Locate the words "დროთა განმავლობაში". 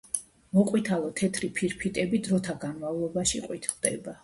2.29-3.45